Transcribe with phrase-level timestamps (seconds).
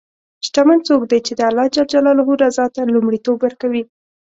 [0.45, 1.67] شتمن څوک دی چې د الله
[2.43, 3.83] رضا ته لومړیتوب ورکوي.